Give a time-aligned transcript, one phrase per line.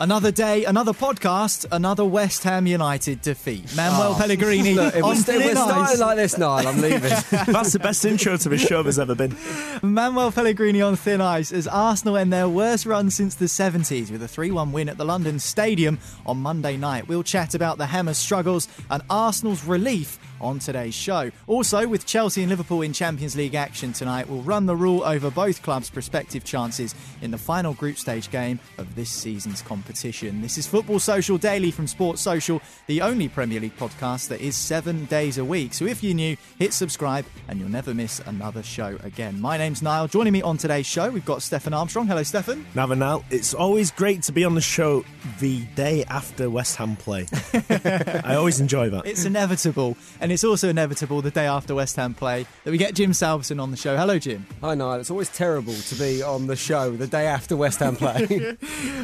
[0.00, 3.76] Another day, another podcast, another West Ham United defeat.
[3.76, 4.18] Manuel oh.
[4.18, 5.98] Pellegrini Look, if on we're, we're thin starting ice.
[6.00, 7.00] like this, Niall, I'm leaving.
[7.30, 9.36] That's the best intro to a show there's ever been.
[9.82, 14.20] Manuel Pellegrini on thin ice as Arsenal end their worst run since the 70s with
[14.24, 17.06] a 3 1 win at the London Stadium on Monday night.
[17.06, 21.30] We'll chat about the Hammers' struggles and Arsenal's relief on today's show.
[21.46, 25.30] Also, with Chelsea and Liverpool in Champions League action tonight, we'll run the rule over
[25.30, 30.42] both clubs' prospective chances in the final group stage game of this season's competition.
[30.42, 34.56] This is Football Social Daily from Sports Social, the only Premier League podcast that is
[34.56, 35.74] seven days a week.
[35.74, 39.40] So if you're new, hit subscribe and you'll never miss another show again.
[39.40, 40.08] My name's Niall.
[40.08, 42.06] Joining me on today's show, we've got Stefan Armstrong.
[42.06, 42.64] Hello, Stefan.
[42.74, 45.04] Navanal, it's always great to be on the show
[45.40, 47.26] the day after West Ham play.
[48.24, 49.06] I always enjoy that.
[49.06, 52.94] It's inevitable, and it's also inevitable the day after West Ham play that we get
[52.94, 53.94] Jim Salverson on the show.
[53.94, 54.46] Hello, Jim.
[54.62, 54.94] Hi, Niall.
[54.94, 58.24] It's always terrible to be on the show the day after West Ham play.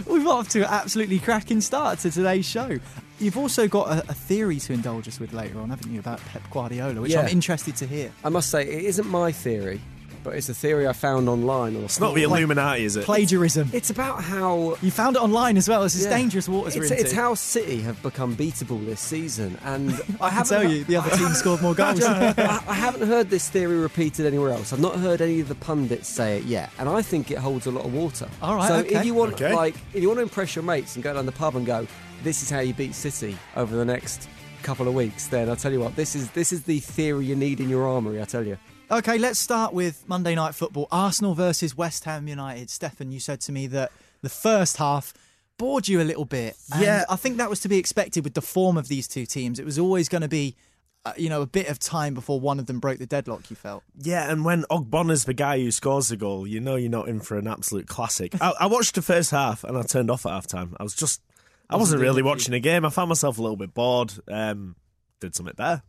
[0.09, 2.79] We've got off to an absolutely cracking start to today's show.
[3.19, 6.21] You've also got a, a theory to indulge us with later on, haven't you, about
[6.21, 7.21] Pep Guardiola, which Yeah.
[7.21, 8.11] I'm interested to hear.
[8.25, 9.83] I must say, it isn't my theory,
[10.23, 11.77] but it's a theory I found online.
[11.77, 13.05] Or It's not the Illuminati, is it?
[13.05, 13.71] Plagiarism.
[13.73, 14.77] It's about how.
[14.83, 15.83] You found it online as well.
[15.83, 16.17] This is Yeah.
[16.17, 20.31] dangerous waters we're It's, it's how City have become beatable this season, and I, I
[20.31, 22.03] haven't tell you, the other team scored more goals.
[22.05, 22.35] I,
[22.69, 24.73] I haven't heard this theory repeated anywhere else.
[24.73, 27.67] I've not heard any of the pundits say it yet, and I think it holds
[27.67, 28.29] a lot of water.
[28.43, 28.97] All right, So okay.
[28.97, 29.55] if you want, Okay.
[29.55, 31.87] like, if you want to impress your mates and go down the pub and go,
[32.23, 34.29] "This is how you beat City over the next
[34.63, 37.37] couple of weeks," then I'll tell you what, this is this is the theory you
[37.37, 38.21] need in your armoury.
[38.21, 38.59] I tell you.
[38.93, 40.89] Okay, let's start with Monday Night Football.
[40.91, 42.71] Arsenal versus West Ham United.
[42.71, 45.15] Stefan, you said to me that the first half
[45.59, 46.57] bored you a little bit.
[46.77, 47.05] Yeah.
[47.09, 49.61] I think that was to be expected with the form of these two teams.
[49.61, 50.57] It was always going to be,
[51.05, 53.55] uh, you know, a bit of time before one of them broke the deadlock, you
[53.55, 53.85] felt.
[53.97, 57.21] Yeah, and when Ogbonna's the guy who scores the goal, you know you're not in
[57.21, 58.35] for an absolute classic.
[58.43, 60.75] I, I watched the first half and I turned off at half time.
[60.81, 61.23] I was just,
[61.69, 62.85] I wasn't really watching the game.
[62.85, 64.13] I found myself a little bit bored.
[64.27, 64.75] Um,
[65.21, 65.85] did something better.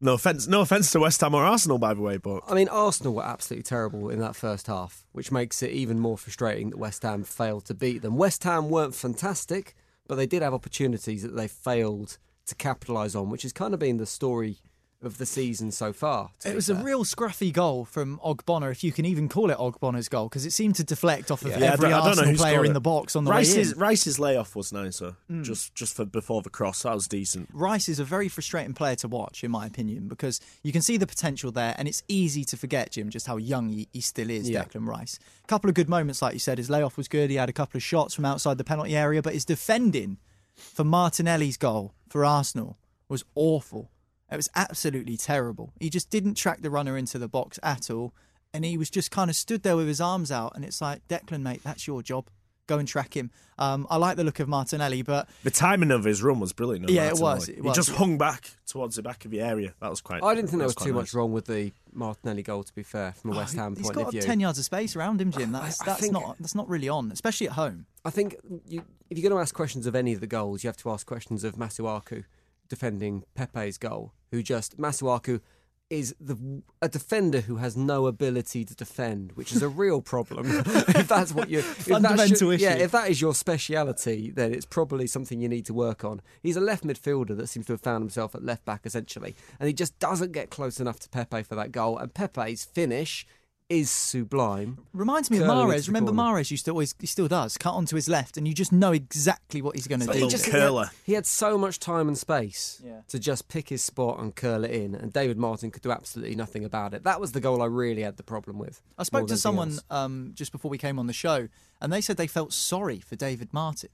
[0.00, 2.68] No offense, no offense to West Ham or Arsenal, by the way, but I mean,
[2.68, 6.78] Arsenal were absolutely terrible in that first half, which makes it even more frustrating that
[6.78, 8.16] West Ham failed to beat them.
[8.16, 9.74] West Ham weren't fantastic,
[10.06, 13.80] but they did have opportunities that they failed to capitalise on, which has kind of
[13.80, 14.58] been the story
[15.02, 16.30] of the season so far.
[16.44, 19.58] It be was a real scruffy goal from Ogbonna, if you can even call it
[19.58, 22.64] Ogbonna's goal, because it seemed to deflect off of Yeah, every don't- I Arsenal player
[22.64, 23.78] in the box on the Rice's way in.
[23.78, 25.16] Rice's layoff was nicer.
[25.28, 25.42] Hmm.
[25.42, 27.48] Just just for before the cross, that was decent.
[27.52, 30.96] Rice is a very frustrating player to watch, in my opinion, because you can see
[30.96, 34.30] the potential there, and it's easy to forget, Jim, just how young he, he still
[34.30, 34.64] is, Yeah.
[34.64, 35.18] Declan Rice.
[35.44, 36.58] A couple of good moments, like you said.
[36.58, 37.28] His layoff was good.
[37.30, 40.16] He had a couple of shots from outside the penalty area, but his defending
[40.56, 42.78] for Martinelli's goal for Arsenal
[43.08, 43.90] was awful.
[44.30, 45.72] It was absolutely terrible.
[45.80, 48.12] He just didn't track the runner into the box at all,
[48.52, 50.52] and he was just kind of stood there with his arms out.
[50.56, 52.28] And it's like, Declan, mate, that's your job.
[52.66, 53.30] Go and track him.
[53.60, 56.86] Um, I like the look of Martinelli, but The timing of his run was brilliant.
[56.86, 59.40] of Yeah, it was, it He was, just hung back towards the back of the
[59.40, 59.72] area.
[59.80, 60.20] That was quite.
[60.24, 61.02] I didn't think there was quite too nice.
[61.02, 62.64] much wrong with the Martinelli goal.
[62.64, 64.58] To be fair, from a West Ham Oh, he's point got of view, ten yards
[64.58, 65.52] of space around him, Jim.
[65.52, 67.86] That's I that's think- not that's not really on, especially at home.
[68.04, 68.34] I think
[68.66, 70.90] you, if you're going to ask questions of any of the goals, you have to
[70.90, 72.24] ask questions of Masuaku
[72.68, 75.40] defending Pepe's goal, who just Masuaku
[75.88, 80.46] is the a defender who has no ability to defend, which is a real problem.
[80.66, 85.06] if that's what you Fundamental your- Yeah, if that is your speciality, then it's probably
[85.06, 86.20] something you need to work on.
[86.42, 89.68] He's a left midfielder that seems to have found himself at left back essentially, and
[89.68, 91.96] he just doesn't get close enough to Pepe for that goal.
[91.98, 93.24] And Pepe's finish
[93.68, 94.78] is sublime.
[94.92, 95.86] Reminds me of Curling into Mahrez.
[95.86, 96.38] the Remember corner.
[96.40, 98.92] Mahrez used to always he still does cut onto his left, and you just know
[98.92, 100.24] exactly what he's going to It's do.
[100.26, 100.90] like a little curler.
[101.04, 103.00] He had so much time and space Yeah.
[103.08, 106.36] to just pick his spot and curl it in, and David Martin could do absolutely
[106.36, 107.02] nothing about it.
[107.04, 108.80] That was the goal I really had the problem with.
[108.96, 109.84] I spoke more to anything someone else.
[109.90, 111.48] um, just before we came on the show,
[111.80, 113.90] and they said they felt sorry for David Martin.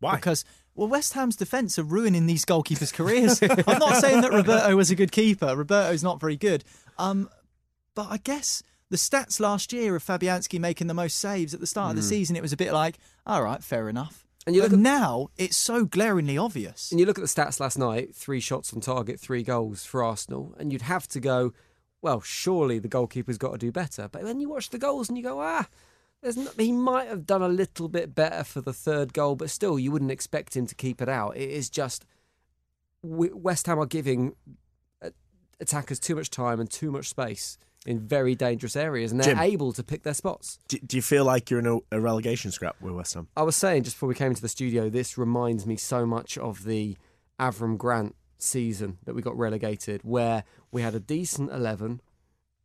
[0.00, 0.16] Why?
[0.16, 0.44] Because
[0.74, 3.40] well, West Ham's defence are ruining these goalkeepers' careers.
[3.42, 5.56] I'm not saying that Roberto was a good keeper.
[5.56, 6.62] Roberto's not very good.
[6.98, 7.30] Um,
[7.94, 11.66] but I guess the stats last year of Fabianski making the most saves at the
[11.66, 14.18] start of the season, it was a bit like, all right, fair enough.
[14.18, 14.46] Mm.
[14.46, 16.90] And you but look at- now it's so glaringly obvious.
[16.90, 20.02] And you look at the stats last night: three shots on target, three goals for
[20.04, 21.54] Arsenal, and you'd have to go,
[22.02, 24.08] well, surely the goalkeeper's got to do better.
[24.08, 25.66] But then you watch the goals and you go, ah.
[26.22, 29.78] No, he might have done a little bit better for the third goal, but still,
[29.78, 31.36] you wouldn't expect him to keep it out.
[31.36, 32.06] It is just
[33.02, 34.34] West Ham are giving
[35.02, 35.10] uh,
[35.60, 39.42] attackers too much time and too much space in very dangerous areas, and they're Jim.
[39.42, 40.58] able to pick their spots.
[40.68, 43.28] Do, do you feel like you're in a, a relegation scrap with West Ham?
[43.36, 46.38] I was saying just before we came into the studio, this reminds me so much
[46.38, 46.96] of the
[47.38, 52.00] Avram Grant season that we got relegated, where we had a decent 11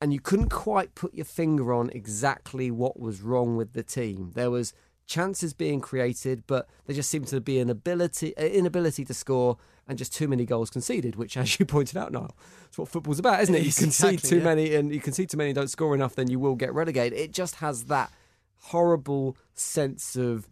[0.01, 4.31] and you couldn't quite put your finger on exactly what was wrong with the team.
[4.33, 4.73] There was
[5.09, 9.57] chances being created, but there just seemed to be an ability, an inability to score
[9.87, 13.17] and just too many goals conceded, which, as you pointed out, Niall, that's what football's
[13.19, 13.63] about, isn't it?
[13.63, 14.43] You concede exactly, too yeah.
[14.43, 17.17] many and you concede too many and don't score enough, then you will get relegated.
[17.17, 18.11] It just has that
[18.57, 20.47] horrible sense of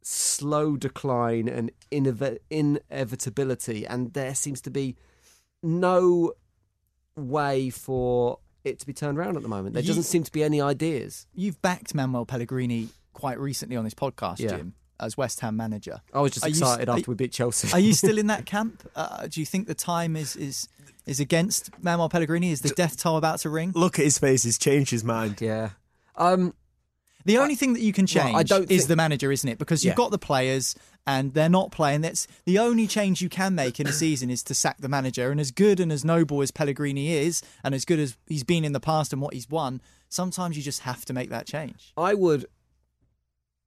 [0.00, 4.96] slow decline and inevitability, and there seems to be
[5.62, 6.32] no
[7.14, 9.74] way for it to be turned around at the moment.
[9.74, 11.26] There You- doesn't seem to be any ideas.
[11.34, 12.88] You've backed Manuel Pellegrini
[13.18, 14.56] quite recently on this podcast, Yeah.
[14.56, 16.00] Jim, as West Ham manager.
[16.14, 17.68] I was just Are excited are- after we beat Chelsea.
[17.72, 18.88] Are you still in that camp?
[18.96, 20.68] Uh, do you think the time is is
[21.06, 22.50] is against Manuel Pellegrini?
[22.52, 23.72] Is the death toll about to ring?
[23.74, 25.40] Look at his face; he's changed his mind.
[25.40, 25.70] yeah.
[26.16, 26.54] Um,
[27.24, 29.48] The only thing that you can Well, change I don't is think- the manager, isn't
[29.48, 29.58] it?
[29.58, 29.96] Because you've Yeah.
[30.04, 30.74] got the players
[31.06, 32.00] and they're not playing.
[32.02, 35.30] That's the only change you can make in a season is to sack the manager.
[35.30, 38.64] And as good and as noble as Pellegrini is, and as good as he's been
[38.64, 41.92] in the past and what he's won, sometimes you just have to make that change.
[41.98, 42.46] I would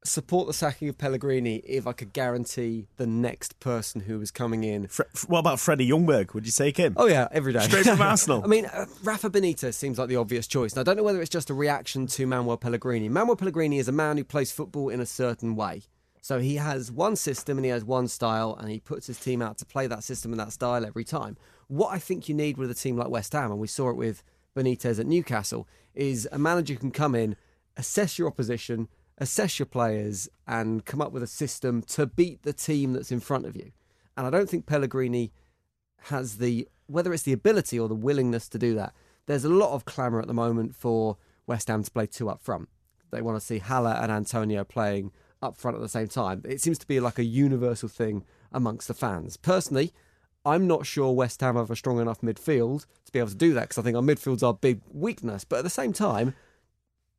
[0.04, 4.64] support the sacking of Pellegrini if I could guarantee the next person who was coming
[4.64, 4.88] in.
[4.88, 6.34] Fre- what about Freddie Ljungberg?
[6.34, 6.94] Would you take him?
[6.98, 7.60] Oh yeah, every day.
[7.62, 8.44] Straight from Arsenal.
[8.44, 10.76] I mean, uh, Rafa Benitez seems like the obvious choice.
[10.76, 13.10] Now, I don't know whether it's just a reaction to Manuel Pellegrini.
[13.10, 15.84] Manuel Pellegrini is a man who plays football in a certain way.
[16.24, 19.42] So he has one system and he has one style, and he puts his team
[19.42, 21.36] out to play that system and that style every time.
[21.68, 23.96] What I think you need with a team like West Ham, and we saw it
[23.96, 24.24] with
[24.56, 27.36] Benitez at Newcastle, is a manager who can come in,
[27.76, 28.88] assess your opposition,
[29.22, 33.20] assess your players, and come up with a system to beat the team that's in
[33.20, 33.72] front of you.
[34.18, 35.32] And I don't think Pellegrini
[36.06, 38.94] has the whether it's the ability or the willingness to do that.
[39.28, 41.16] There's a lot of clamour at the moment for
[41.48, 42.68] West Ham to play two up front.
[43.12, 45.12] They want to see Haller and Antonio playing
[45.42, 46.42] up front at the same time.
[46.44, 49.38] It seems to be like a universal thing amongst the fans.
[49.38, 49.94] Personally,
[50.44, 53.54] I'm not sure West Ham have a strong enough midfield to be able to do
[53.54, 55.46] that because I think our midfield's our big weakness.
[55.46, 56.34] But at the same time,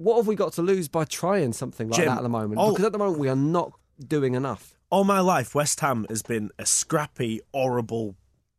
[0.02, 2.59] what have we got to lose by trying something like Jim, that at the moment?
[2.61, 3.73] all- because at the moment we are not
[4.06, 4.75] doing enough.
[4.90, 8.14] All my life, West Ham has been a scrappy, horrible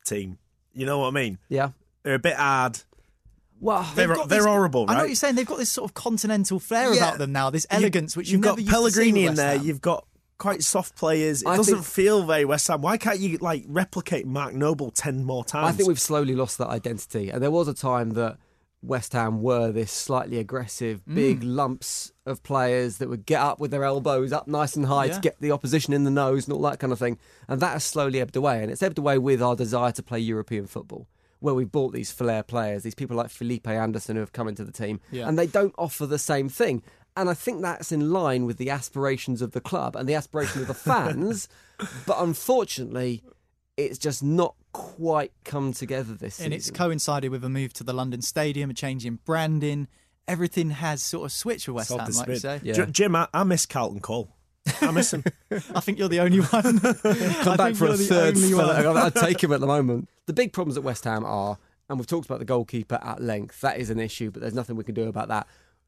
[0.05, 0.39] team.
[0.73, 1.37] You know what I mean?
[1.49, 1.69] Yeah.
[2.03, 2.79] They're a bit hard.
[3.59, 5.35] Well, They're, got they're this- horrible, I know what you're saying.
[5.35, 6.97] They've got this sort of continental flair Yeah.
[6.97, 9.19] about them now, this You- elegance, which you've you got never used to see Pellegrini
[9.21, 9.57] in West there.
[9.57, 9.65] Ham.
[9.65, 10.05] You've got
[10.37, 11.43] quite soft players.
[11.43, 12.81] It I doesn't think- feel very West Ham.
[12.81, 15.67] Why can't you like replicate Mark Noble ten more times?
[15.67, 17.29] I think we've slowly lost that identity.
[17.29, 18.37] And there was a time that
[18.83, 21.15] West Ham were this slightly aggressive, Mm.
[21.15, 25.05] big lumps of players that would get up with their elbows up nice and high
[25.05, 25.13] Yeah.
[25.15, 27.17] to get the opposition in the nose and all that kind of thing.
[27.47, 28.61] And that has slowly ebbed away.
[28.61, 31.07] And it's ebbed away with our desire to play European football,
[31.39, 34.65] where we've bought these flair players, these people like Felipe Anderson who have come into
[34.65, 35.27] the team, Yeah.
[35.29, 36.83] and they don't offer the same thing.
[37.15, 40.61] And I think that's in line with the aspirations of the club and the aspiration
[40.61, 41.47] of the fans.
[42.05, 43.23] but unfortunately,
[43.77, 46.45] it's just not quite come together this season.
[46.51, 49.87] And it's coincided with a move to the London Stadium, a change in branding.
[50.27, 52.61] Everything has sort of switched for West Salt Ham, the like you spit.
[52.61, 52.67] say.
[52.67, 52.73] Yeah.
[52.73, 54.29] J- Jim, I, I miss Carlton Cole.
[54.81, 55.23] I miss him.
[55.51, 56.79] I think you're the only one.
[56.79, 58.97] come back for a third spell.
[58.97, 60.09] I'd take him at the moment.
[60.25, 61.57] The big problems at West Ham are,
[61.89, 63.59] and we've talked about the goalkeeper at length.
[63.59, 65.47] That is an issue, but there's nothing we can do about that.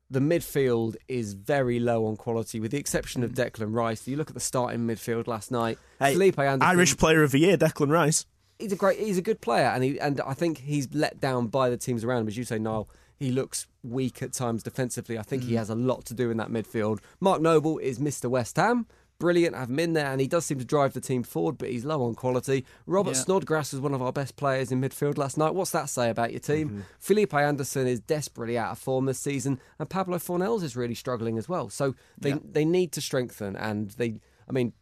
[0.09, 3.35] The midfield is very low on quality, with the exception of mm.
[3.35, 4.05] Declan Rice.
[4.09, 5.79] You look at the starting midfield last night.
[5.99, 8.25] Hey, Felipe Anderson, Irish Player of the Year, Declan Rice.
[8.59, 11.47] He's a great, he's a good player, and he and I think he's let down
[11.47, 12.27] by the teams around him.
[12.29, 15.17] As you say, Niall, he looks weak at times defensively.
[15.17, 15.57] I think he mm.
[15.57, 16.99] has a lot to do in that midfield.
[17.19, 18.29] Mark Noble is Mr.
[18.29, 18.87] West Ham.
[19.17, 21.69] Brilliant, have him in there, and he does seem to drive the team forward, but
[21.69, 22.65] he's low on quality.
[22.85, 23.21] Robert Yeah.
[23.21, 25.55] Snodgrass was one of our best players in midfield last night.
[25.55, 26.67] What's that say about your team?
[26.67, 26.79] Mm-hmm.
[26.99, 31.37] Felipe Anderson is desperately out of form this season, and Pablo Fornals is really struggling
[31.37, 31.69] as well.
[31.69, 34.15] So they they need to strengthen, and they,
[34.49, 34.73] I mean,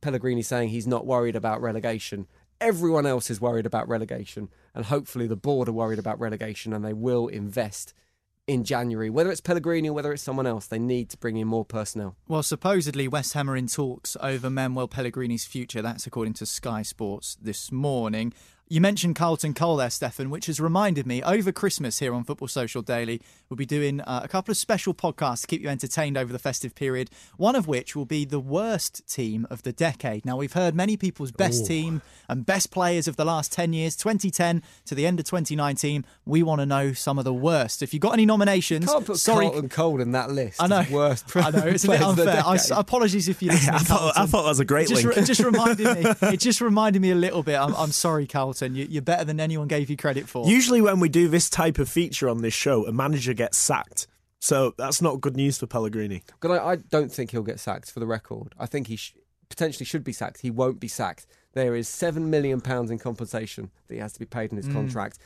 [0.00, 2.26] Pellegrini saying he's not worried about relegation.
[2.62, 6.84] Everyone else is worried about relegation, and hopefully the board are worried about relegation, and
[6.84, 7.92] they will invest
[8.46, 9.10] in January.
[9.10, 12.14] Whether it's Pellegrini or whether it's someone else, they need to bring in more personnel.
[12.28, 15.82] Well, supposedly West Ham are in talks over Manuel Pellegrini's future.
[15.82, 18.32] That's according to Sky Sports this morning.
[18.68, 22.48] You mentioned Carlton Cole there, Stefan, which has reminded me over Christmas here on Football
[22.48, 26.16] Social Daily, we'll be doing uh, a couple of special podcasts to keep you entertained
[26.16, 27.10] over the festive period.
[27.36, 30.24] One of which will be the worst team of the decade.
[30.24, 32.00] Now, we've heard many people's best team
[32.30, 36.06] and best players of the last 10 years, 2010 to the end of 2019.
[36.24, 37.82] We want to know some of the worst.
[37.82, 39.48] If you've got any nominations, Can't put sorry.
[39.50, 40.62] Carlton Cole in that list.
[40.62, 40.86] I know.
[40.90, 41.58] Worst I know.
[41.66, 42.42] It's a bit players the unfair.
[42.46, 42.80] I s decade.
[42.80, 43.74] apologies if you listen.
[43.74, 45.18] I thought, I thought that was a great it just, link.
[45.18, 46.12] it just reminded me.
[46.32, 47.56] It just reminded me a little bit.
[47.56, 48.61] I'm, I'm sorry, Carlton.
[48.62, 50.48] You, you're better than anyone gave you credit for.
[50.48, 54.06] Usually, when we do this type of feature on this show, a manager gets sacked.
[54.40, 56.22] So that's not good news for Pellegrini.
[56.40, 57.90] But I, I don't think he'll get sacked.
[57.90, 59.14] For the record, I think he sh-
[59.48, 60.40] potentially should be sacked.
[60.40, 61.26] He won't be sacked.
[61.52, 64.68] There is seven million pounds in compensation that he has to be paid in his
[64.68, 64.72] mm.
[64.72, 65.18] contract.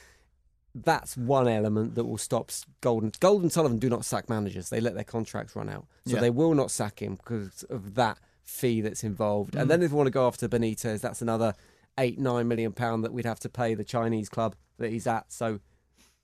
[0.74, 3.10] That's one element that will stop s- Golden.
[3.20, 4.68] Gold and Sullivan do not sack managers.
[4.68, 6.20] They let their contracts run out, so Yeah.
[6.20, 9.54] they will not sack him because of that fee that's involved.
[9.54, 9.68] And mm.
[9.68, 11.54] then if we want to go after Benitez, that's another
[11.98, 15.32] eight nine million pound that we'd have to pay the Chinese club that he's at.
[15.32, 15.60] So.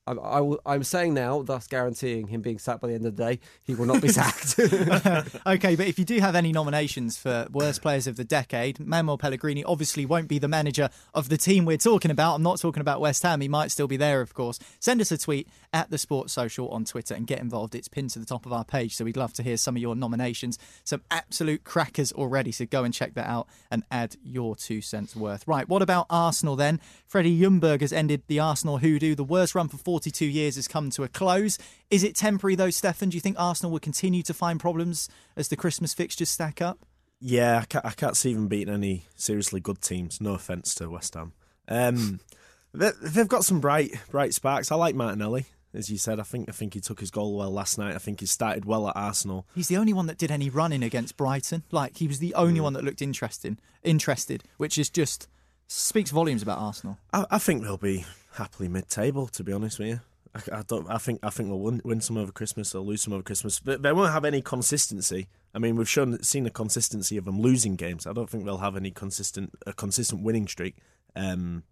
[0.07, 3.15] I, I will, I'm saying now, thus guaranteeing him being sacked by the end of
[3.15, 4.59] the day, he will not be sacked.
[5.47, 9.17] okay, but if you do have any nominations for worst players of the decade, Manuel
[9.17, 12.35] Pellegrini obviously won't be the manager of the team we're talking about.
[12.35, 13.41] I'm not talking about West Ham.
[13.41, 14.59] He might still be there, of course.
[14.81, 17.77] Send us a tweet at the Sports Social on Twitter and get involved.
[17.77, 19.83] It's pinned to the top of our page, so we'd love to hear some of
[19.83, 20.59] your nominations.
[20.83, 25.15] Some absolute crackers already, so go and check that out and add your two cents
[25.15, 25.47] worth.
[25.47, 26.81] Right, what about Arsenal then?
[27.07, 29.15] Freddie Ljungberg has ended the Arsenal hoodoo.
[29.15, 31.59] The worst run for 42 years has come to a close.
[31.91, 33.11] Is it temporary though, Stefan?
[33.11, 35.07] Do you think Arsenal will continue to find problems
[35.37, 36.79] as the Christmas fixtures stack up?
[37.21, 40.19] Yeah, I can't, I can't see them beating any seriously good teams.
[40.19, 41.35] No offence to West Ham.
[41.69, 42.21] Um,
[42.73, 44.73] they, they've got some bright bright sparks.
[44.73, 45.45] I like Martinelli,
[45.75, 46.19] as you said.
[46.19, 47.95] I think I think he took his goal well last night.
[47.95, 49.45] I think he started well at Arsenal.
[49.55, 51.65] He's the only one that did any running against Brighton.
[51.71, 55.29] Like he was the only one that looked interesting, interested, which is just
[55.69, 56.97] speaks volumes about Arsenal.
[57.13, 59.27] I, I think they'll be happily mid-table.
[59.29, 60.01] To be honest with you,
[60.35, 60.89] I, I don't.
[60.91, 62.71] I think I think they'll win, win some over Christmas.
[62.71, 65.29] They'll lose some over Christmas, but they won't have any consistency.
[65.55, 68.07] I mean, we've shown seen the consistency of them losing games.
[68.07, 70.77] I don't think they'll have any consistent a consistent winning streak.
[71.15, 71.65] Um,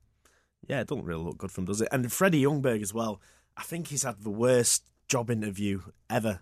[0.69, 1.89] yeah, it doesn't really look good for him, does it?
[1.91, 3.21] And Freddie Ljungberg as well.
[3.57, 6.41] I think he's had the worst job interview ever.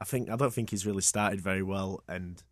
[0.00, 2.42] I think I don't think he's really started very well, and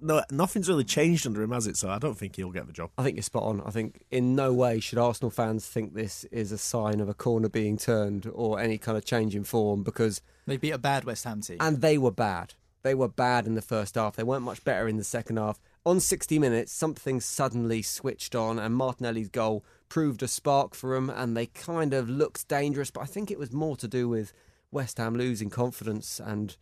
[0.00, 1.76] no, nothing's really changed under him, has it?
[1.76, 2.90] So I don't think he'll get the job.
[2.98, 3.60] I think you're spot on.
[3.62, 7.14] I think in no way should Arsenal fans think this is a sign of a
[7.14, 11.04] corner being turned or any kind of change in form because They beat a bad
[11.04, 11.58] West Ham team.
[11.60, 12.54] and they were bad.
[12.82, 14.14] They were bad in the first half.
[14.16, 15.58] They weren't much better in the second half.
[15.84, 21.10] On 60 minutes, something suddenly switched on, and Martinelli's goal proved a spark for them,
[21.10, 22.90] and they kind of looked dangerous.
[22.90, 24.32] But I think it was more to do with
[24.70, 26.56] West Ham losing confidence and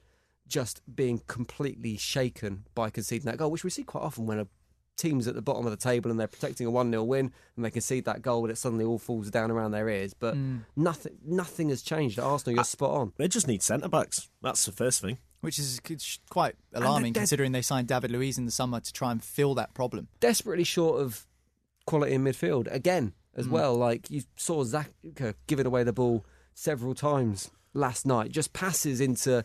[0.48, 4.46] just being completely shaken by conceding that goal, which we see quite often when a
[4.96, 7.64] team's at the bottom of the table and they're protecting a 1 0 win and
[7.64, 10.14] they concede that goal, but it suddenly all falls down around their ears.
[10.14, 10.60] But mm.
[10.76, 12.56] nothing nothing has changed at Arsenal.
[12.56, 13.12] You're spot on.
[13.16, 14.28] They just need centre backs.
[14.42, 15.18] That's the first thing.
[15.40, 15.80] which is
[16.30, 19.54] quite alarming they're- considering they signed David Luiz in the summer to try and fill
[19.56, 20.08] that problem.
[20.20, 21.26] desperately short of
[21.86, 23.50] quality in midfield again as mm.
[23.50, 23.74] well.
[23.74, 26.24] Like you saw Saka giving away the ball
[26.54, 29.44] several times last night, just passes into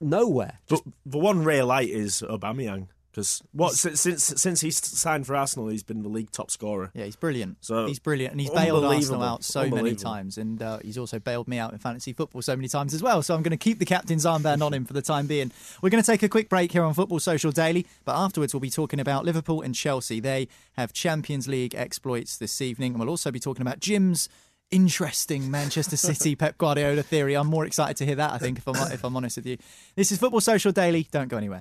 [0.00, 0.58] nowhere.
[0.68, 2.88] But the one real light is Aubameyang.
[3.10, 6.92] Because what since, since since he's signed for Arsenal, he's been the league top scorer.
[6.94, 7.56] Yeah, he's brilliant.
[7.60, 11.18] So, he's brilliant, and he's bailed Arsenal out so many times, and uh, he's also
[11.18, 13.20] bailed me out in fantasy football so many times as well.
[13.22, 15.50] So I'm going to keep the captain's armband on him for the time being.
[15.82, 18.60] We're going to take a quick break here on Football Social Daily, but afterwards we'll
[18.60, 20.20] be talking about Liverpool and Chelsea.
[20.20, 24.28] They have Champions League exploits this evening, and we'll also be talking about Jim's
[24.70, 27.34] interesting Manchester City Pep Guardiola theory.
[27.34, 28.32] I'm more excited to hear that.
[28.32, 29.58] I think, if I'm if I'm honest with you.
[29.96, 31.06] This is Football Social Daily.
[31.10, 31.60] Don't go anywhere.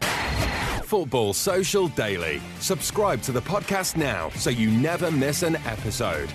[0.84, 2.42] Football Social Daily.
[2.60, 6.30] Subscribe to the podcast now so you never miss an episode.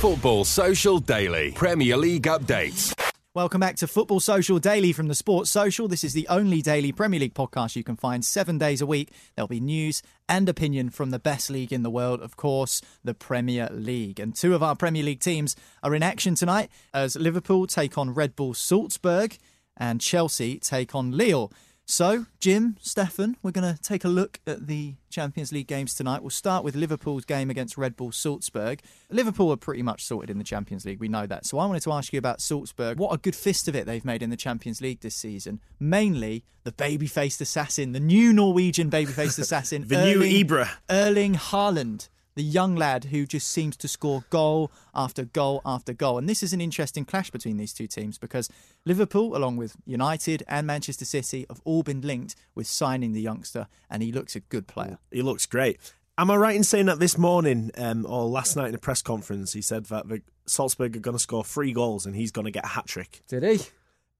[0.00, 1.52] Football Social Daily.
[1.52, 2.92] Premier League updates.
[3.36, 5.88] Welcome back to Football Social Daily from the Sports Social.
[5.88, 9.10] This is the only daily Premier League podcast you can find seven days a week.
[9.34, 13.12] There'll be news and opinion from the best league in the world, of course, the
[13.12, 14.18] Premier League.
[14.18, 18.14] And two of our Premier League teams are in action tonight as Liverpool take on
[18.14, 19.36] Red Bull Salzburg
[19.76, 21.52] and Chelsea take on Lille.
[21.88, 26.20] So, Jim, Stefan, we're going to take a look at the Champions League games tonight.
[26.20, 28.80] We'll start with Liverpool's game against Red Bull Salzburg.
[29.08, 31.46] Liverpool are pretty much sorted in the Champions League, we know that.
[31.46, 32.98] So, I wanted to ask you about Salzburg.
[32.98, 35.60] What a good fist of it they've made in the Champions League this season.
[35.78, 40.68] Mainly the baby faced assassin, the new Norwegian baby faced assassin, The new Erling- Ibra.
[40.90, 46.18] Erling Haaland, the young lad who just seems to score goal after goal after goal.
[46.18, 48.48] And this is an interesting clash between these two teams because
[48.84, 53.66] Liverpool, along with United and Manchester City, have all been linked with signing the youngster,
[53.90, 54.98] and he looks a good player.
[55.10, 55.80] He looks great.
[56.18, 59.02] Am I right in saying that this morning um, or last night in a press
[59.02, 62.46] conference, he said that the Salzburg are going to score three goals and he's going
[62.46, 63.22] to get a hat trick?
[63.28, 63.66] Did he?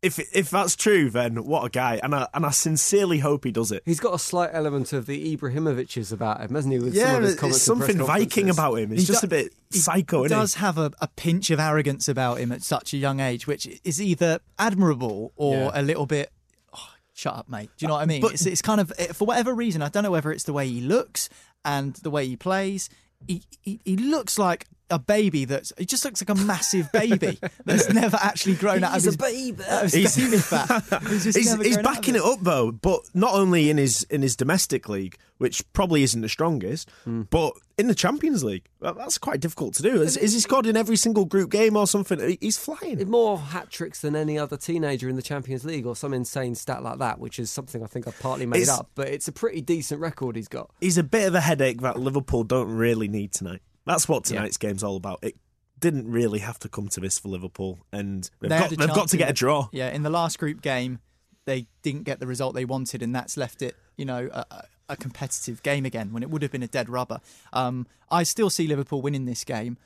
[0.02, 1.98] If if that's true, then what a guy!
[2.02, 3.82] And I and I sincerely hope he does it.
[3.86, 6.78] He's got a slight element of the Ibrahimoviches about him, hasn't he?
[6.78, 8.90] With some Yeah, of his it's comments in something Viking about him.
[8.90, 10.58] He's He just do- a bit he psycho, isn't does it?
[10.58, 14.00] have a, a pinch of arrogance about him at such a young age, which is
[14.00, 15.70] either admirable or Yeah.
[15.74, 16.30] a little bit.
[16.74, 17.70] "Oh, shut up, mate.
[17.78, 18.20] Do you know what I mean?
[18.20, 19.80] But- it's, it's kind of for whatever reason.
[19.82, 21.30] I don't know whether it's the way he looks
[21.64, 22.90] and the way he plays.
[23.26, 25.72] He he, he looks like a baby that's.
[25.78, 29.08] He just looks like a massive baby that's never actually grown out of He's a
[29.08, 29.62] his baby.
[29.68, 31.02] of his He's- baby fat.
[31.08, 33.70] He's, just He's, never he's grown out of backing it up though, but not only
[33.70, 37.22] in his in his domestic league, which probably isn't the strongest, Hmm.
[37.22, 38.64] but in the Champions League.
[38.80, 40.00] Well, that's quite difficult to do.
[40.00, 42.38] Is, is he scored in every single group game or something?
[42.40, 43.06] He's flying.
[43.10, 46.82] More hat tricks than any other teenager in the Champions League, or some insane stat
[46.82, 48.90] like that, which is something I think I've partly made It's- up.
[48.94, 50.70] But it's a pretty decent record he's got.
[50.80, 53.60] He's a bit of a headache that Liverpool don't really need tonight.
[53.86, 55.20] That's what tonight's game's all about.
[55.22, 55.36] It
[55.78, 59.08] didn't really have to come to this for Liverpool, and they've, They got, they've got
[59.08, 59.68] to get a draw.
[59.72, 60.98] Yeah, in the last group game,
[61.44, 64.64] they didn't get the result they wanted, and that's left it, you know, a, a-
[64.88, 67.20] a competitive game again when it would have been a dead rubber.
[67.52, 69.78] Um, I still see Liverpool winning this game.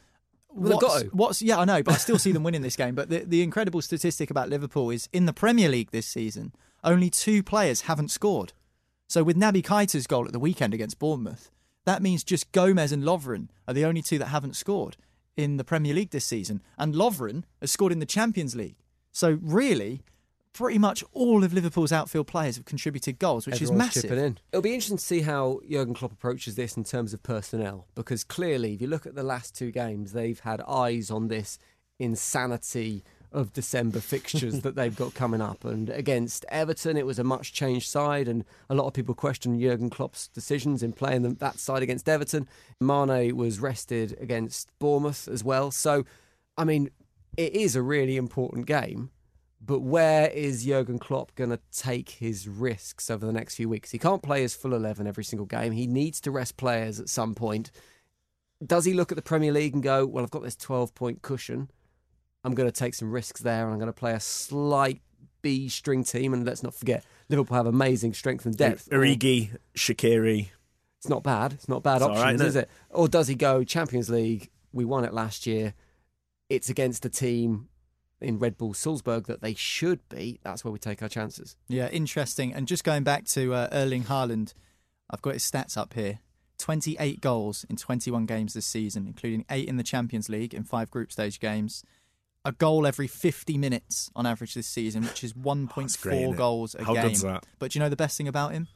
[0.51, 1.07] Well, they've got to.
[1.09, 2.95] what's yeah, I know, but I still see them winning this game.
[2.95, 6.53] But the, the incredible statistic about Liverpool is in the Premier League this season,
[6.85, 8.53] only two players haven't scored.
[9.09, 11.51] So with Naby Keita's goal at the weekend against Bournemouth,
[11.85, 14.97] that means just Gomez and Lovren are the only two that haven't scored
[15.37, 16.63] in the Premier League this season.
[16.77, 18.77] And Lovren has scored in the Champions League.
[19.13, 20.03] So really,
[20.53, 24.37] pretty much all of Liverpool's outfield players have contributed goals, which Everyone's is massive.
[24.53, 28.25] It'll be interesting to see how Jurgen Klopp approaches this in terms of personnel, because
[28.25, 31.59] clearly, if you look at the last two games, they've had eyes on this
[31.99, 35.65] insanity of December fixtures that they've got coming up.
[35.65, 39.61] And against Everton, it was a much changed side, and a lot of people question
[39.61, 42.49] Jurgen Klopp's decisions in playing them that side against Everton.
[42.81, 45.71] Mane was rested against Bournemouth as well.
[45.71, 46.05] So,
[46.57, 46.91] I mean,
[47.37, 49.11] it is a really important game.
[49.63, 53.91] But where is Jurgen Klopp going to take his risks over the next few weeks?
[53.91, 55.73] He can't play his full 11 every single game.
[55.73, 57.71] He needs to rest players at some point.
[58.65, 61.21] Does he look at the Premier League and go, well, I've got this 12 point
[61.21, 61.71] cushion.
[62.45, 65.01] I'm going to take some risks there and I'm going to play a slight
[65.43, 66.33] B string team.
[66.33, 68.89] And let's not forget, Liverpool have amazing strength and depth.
[68.91, 70.49] Origi, Shaqiri.
[70.99, 71.55] It's not bad.
[71.55, 72.65] It's not bad It's options, right, isn't is it?
[72.65, 72.71] it?
[72.91, 74.51] Or does he go Champions League?
[74.73, 75.75] We won it last year.
[76.49, 77.69] It's against a team
[78.21, 80.41] in Red Bull Salzburg that they should beat.
[80.43, 81.57] That's where we take our chances.
[81.69, 82.53] Yeah, interesting.
[82.53, 84.53] And just going back to uh, Erling Haaland,
[85.11, 86.19] I've got his stats up here.
[86.59, 90.91] 28 goals in 21 games this season, including eight in the Champions League in five
[90.91, 91.83] group stage games.
[92.45, 96.85] A goal every 50 minutes on average this season, which is 1.4 great, goals a
[96.85, 97.15] How game.
[97.59, 98.69] But do you know the best thing about him?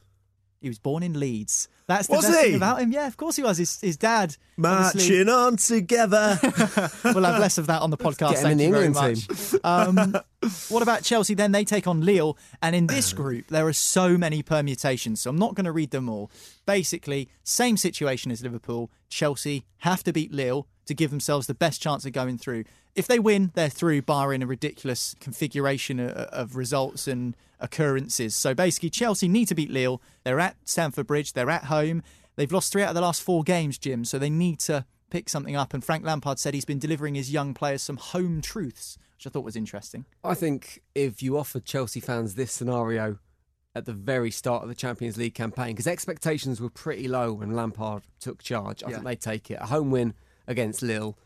[0.60, 1.68] He was born in Leeds.
[1.86, 2.44] That's the Was best he?
[2.46, 2.90] thing about him.
[2.90, 3.58] Yeah, of course he was.
[3.58, 4.36] His, his dad.
[4.62, 6.38] obviously- Marching on together.
[7.04, 8.30] we'll have less of that on the podcast.
[8.32, 9.54] Get him in Thank the you very England much.
[9.64, 10.14] Um,
[10.68, 11.34] what about Chelsea?
[11.34, 15.20] Then they take on Lille, and in this group there are so many permutations.
[15.22, 16.30] So I'm not going to read them all.
[16.66, 18.90] Basically, same situation as Liverpool.
[19.08, 22.64] Chelsea have to beat Lille to give themselves the best chance of going through.
[22.94, 28.34] If they win, they're through, barring a ridiculous configuration of, of results and occurrences.
[28.36, 30.00] So basically, Chelsea need to beat Lille.
[30.22, 31.32] They're at Stamford Bridge.
[31.32, 32.02] They're at home.
[32.36, 34.04] They've lost three out of the last four games, Jim.
[34.04, 35.74] So they need to pick something up.
[35.74, 39.30] And Frank Lampard said he's been delivering his young players some home truths, which I
[39.30, 40.04] thought was interesting.
[40.22, 43.18] I think if you offered Chelsea fans this scenario
[43.76, 47.54] at the very start of the Champions League campaign, because expectations were pretty low when
[47.56, 48.94] Lampard took charge, I Yeah.
[48.96, 49.58] think they'd take it.
[49.60, 50.14] A home win
[50.46, 51.18] against Lille,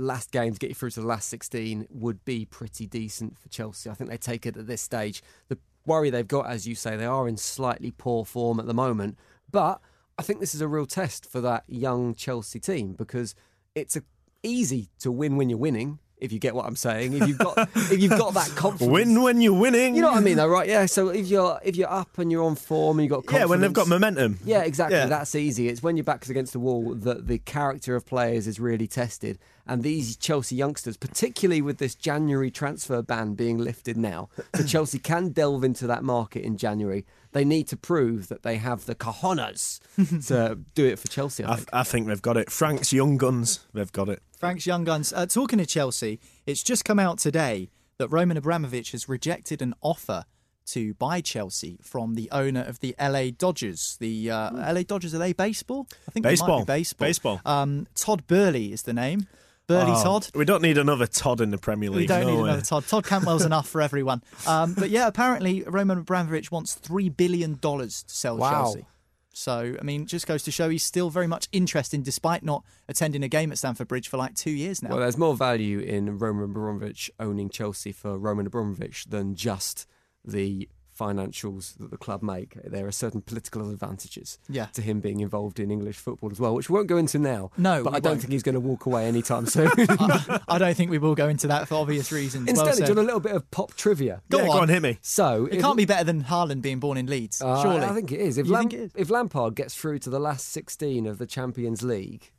[0.00, 3.48] last game to get you through to the last 16 would be pretty decent for
[3.48, 3.88] Chelsea.
[3.90, 5.22] I think they take it at this stage.
[5.48, 8.74] The worry they've got, as you say, they are in slightly poor form at the
[8.74, 9.18] moment,
[9.50, 9.80] but
[10.18, 13.34] I think this is a real test for that young Chelsea team because
[13.74, 14.02] it's a,
[14.42, 15.98] easy to win when you're winning.
[16.18, 19.22] If you get what I'm saying, if you've got if you've got that confidence, Win
[19.22, 19.94] when you're winning.
[19.94, 20.68] you know what I mean, though, right?
[20.68, 20.84] Yeah.
[20.84, 23.62] So if you're if you're up and you're on form and you've got Yeah, when
[23.62, 24.38] they've got momentum.
[24.44, 24.98] yeah, exactly.
[24.98, 25.06] Yeah.
[25.06, 25.68] That's easy.
[25.70, 29.38] It's when your back's against the wall that the character of players is really tested.
[29.70, 34.98] And these Chelsea youngsters, particularly with this January transfer ban being lifted now, so Chelsea
[34.98, 37.06] can delve into that market in January.
[37.30, 39.78] They need to prove that they have the cojones
[40.26, 41.44] to do it for Chelsea.
[41.44, 41.68] I I, think.
[41.72, 42.50] I think they've got it.
[42.50, 44.20] Frank's young guns, they've got it.
[44.40, 45.12] Frank's Young Guns.
[45.12, 49.74] Uh, talking to Chelsea, it's just come out today that Roman Abramovich has rejected an
[49.82, 50.24] offer
[50.68, 53.98] to buy Chelsea from the owner of the LA Dodgers.
[54.00, 55.86] The uh, LA Dodgers are they baseball?
[56.08, 56.58] I think they might Baseball.
[56.60, 57.06] be baseball.
[57.06, 57.40] Baseball.
[57.44, 59.26] Um, Todd Boehly is the name.
[59.70, 60.28] Boehly Oh, Todd.
[60.34, 62.00] We don't need another Todd in the Premier League.
[62.02, 62.48] We don't no need way.
[62.50, 62.86] another Todd.
[62.86, 64.22] Todd Cantwell's enough for everyone.
[64.46, 68.50] Um, but yeah, apparently Roman Abramovich wants three billion dollars to sell Wow.
[68.50, 68.86] Chelsea.
[69.32, 73.22] So I mean, just goes to show he's still very much interested, despite not attending
[73.22, 74.90] a game at Stamford Bridge for like two years now.
[74.90, 79.86] Well, there's more value in Roman Abramovich owning Chelsea for Roman Abramovich than just
[80.24, 80.68] the
[81.00, 82.50] financials that the club make.
[82.62, 84.66] There are certain political advantages Yeah.
[84.74, 87.50] to him being involved in English football as well, which we won't go into now.
[87.56, 88.20] No, but we I don't won't.
[88.22, 89.70] think he's going to walk away anytime soon.
[89.78, 92.48] I, I don't think we will go into that for obvious reasons.
[92.48, 92.98] Instead, well do said.
[92.98, 94.22] a little bit of pop trivia?
[94.28, 94.60] Go yeah, go on.
[94.62, 94.98] on, hit me.
[95.02, 97.80] So It if- can't be better than Haaland being born in Leeds, Uh, surely.
[97.86, 98.38] I think it is.
[98.38, 98.90] If, You Lam- think it is?
[98.94, 102.30] if Lampard gets through to the last 16 of the Champions League,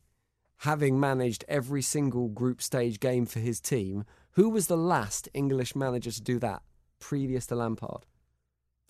[0.60, 5.76] having managed every single group stage game for his team, who was the last English
[5.76, 6.62] manager to do that
[7.00, 8.06] previous to Lampard?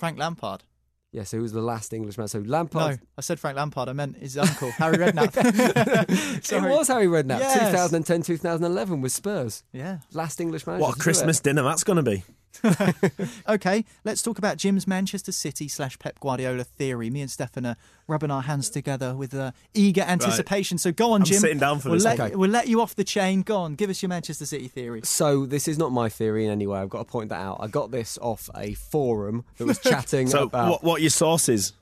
[0.02, 0.64] Frank Lampard.
[1.12, 2.40] Yeah, so who was the last English manager?
[2.40, 3.00] So Lampard.
[3.00, 3.88] No, I said Frank Lampard.
[3.88, 5.36] I meant his uncle, Harry Redknapp.
[6.10, 6.72] It Sorry.
[6.72, 7.70] was Harry Redknapp, Yes.
[7.72, 9.64] 2010 2011 with Spurs.
[9.74, 10.00] Yeah.
[10.12, 10.82] Last English manager.
[10.82, 12.24] What a Christmas dinner that's going to be.
[13.48, 17.10] Okay, let's talk about Jim's Manchester City slash Pep Guardiola theory.
[17.10, 17.76] Me and Stefan are
[18.08, 20.78] rubbing our hands together with uh, eager anticipation.
[20.78, 21.40] So go on, I'm Jim.
[21.40, 22.20] sitting down for we'll this Let.
[22.20, 22.36] Okay.
[22.36, 23.42] We'll let you off the chain.
[23.42, 25.02] Go on, give us your Manchester City theory.
[25.04, 26.80] So this is not my theory in any way.
[26.80, 27.58] I've got to point that out.
[27.60, 31.10] I got this off a forum that was chatting So, about what, what are your
[31.10, 31.74] sources?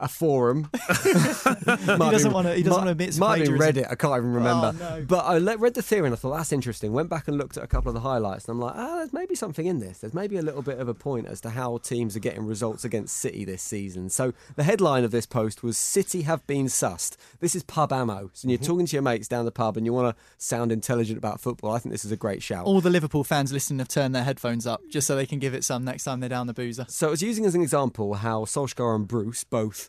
[0.00, 0.68] A forum.
[1.02, 3.84] he doesn't wanna- he doesn't admit to Might have been plagiarism.
[3.84, 3.90] Reddit.
[3.92, 4.72] I can't even remember.
[4.80, 5.04] Oh, no.
[5.06, 6.92] But I le- read the theory and I thought that's interesting.
[6.92, 9.12] Went back and looked at a couple of the highlights and I'm like, ah, there's
[9.12, 9.98] maybe something in this.
[9.98, 12.84] There's maybe a little bit of a point as to how teams are getting results
[12.84, 14.08] against City this season.
[14.10, 17.16] So the headline of this post was City have been sussed.
[17.40, 18.30] This is pub ammo.
[18.32, 21.18] So you're talking to your mates down the pub and you want to sound intelligent
[21.18, 22.64] about football, I think this is a great shout.
[22.66, 25.54] All the Liverpool fans listening have turned their headphones up just so they can give
[25.54, 26.86] it some next time they're down the boozer.
[26.88, 29.87] So I was using as an example how Solskjaer and Bruce both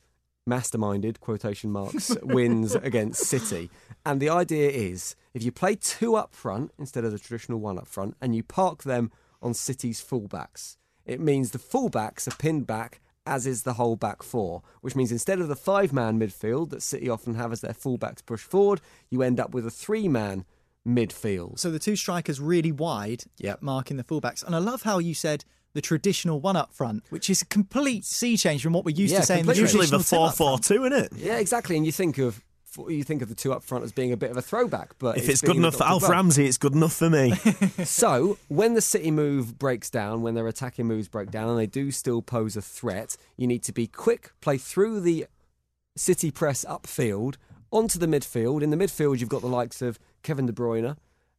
[0.49, 3.69] masterminded quotation marks wins against City,
[4.05, 7.77] and the idea is if you play two up front instead of the traditional one
[7.77, 12.65] up front, and you park them on City's fullbacks, it means the fullbacks are pinned
[12.67, 12.99] back.
[13.25, 16.81] As is the whole back four, which means instead of the five man midfield that
[16.81, 18.81] City often have as their fullbacks push forward,
[19.11, 20.45] you end up with a three man
[20.87, 21.59] midfield.
[21.59, 23.61] So the two strikers really wide, Yep.
[23.61, 24.43] marking the fullbacks.
[24.43, 28.05] And I love how you said the traditional one up front, which is a complete
[28.05, 29.45] sea change from what we're used Yeah, to saying.
[29.45, 29.55] The.
[29.55, 31.13] Usually the traditional 4 two 4 2, isn't it?
[31.15, 31.77] Yeah, exactly.
[31.77, 32.41] And you think of
[32.87, 35.17] you think of the two up front as being a bit of a throwback, but
[35.17, 36.07] If it's, being good enough for Alf.
[36.07, 37.33] Ramsey, it's good enough for me.
[37.83, 41.65] So, when the City move breaks down, when their attacking moves break down, and they
[41.65, 45.25] do still pose a threat, you need to be quick, play through the
[45.97, 47.35] City press upfield,
[47.71, 48.61] onto the midfield.
[48.61, 50.95] In the midfield, you've got the likes of Kevin De Bruyne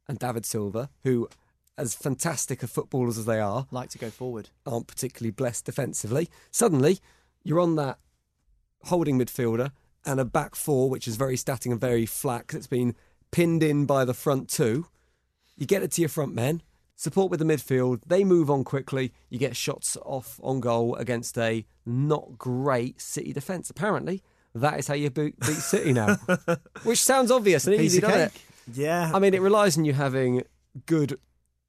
[0.07, 1.29] and David Silva, who,
[1.77, 4.49] as fantastic of footballers as they are, Like to go forward.
[4.65, 6.29] aren't particularly blessed defensively.
[6.51, 6.99] Suddenly,
[7.43, 7.97] you're on that
[8.85, 9.71] holding midfielder
[10.05, 12.95] and a back four, which is very static and very flat it's been
[13.31, 14.87] pinned in by the front two.
[15.55, 16.61] You get it to your front men,
[16.95, 21.37] support with the midfield, they move on quickly, you get shots off on goal against
[21.37, 23.69] a not great City defence.
[23.69, 24.21] Apparently,
[24.53, 26.15] that is how you beat, beat City now.
[26.83, 28.31] which sounds obvious and easy, doesn't it?
[28.73, 29.11] yeah.
[29.13, 30.43] I mean, it relies on you having
[30.85, 31.19] good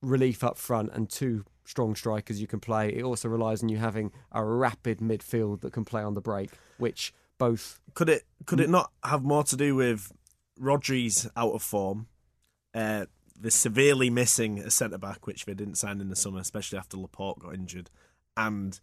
[0.03, 2.89] relief up front and two strong strikers you can play.
[2.89, 6.51] It also relies on you having a rapid midfield that can play on the break,
[6.79, 7.81] which both.
[7.95, 10.13] could it could it not have more to do with
[10.59, 12.09] Rodri's out of form
[12.75, 13.07] Uh,
[13.39, 16.97] they're severely missing a centre back, which they didn't sign in the summer, especially after
[16.97, 17.91] Laporte got injured.
[18.37, 18.79] And